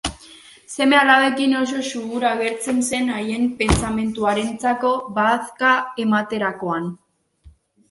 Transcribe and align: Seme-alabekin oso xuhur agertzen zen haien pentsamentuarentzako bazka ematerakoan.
Seme-alabekin 0.75 1.53
oso 1.59 1.81
xuhur 1.87 2.25
agertzen 2.29 2.81
zen 2.87 3.13
haien 3.17 3.45
pentsamentuarentzako 3.61 4.95
bazka 5.21 5.77
ematerakoan. 6.09 6.91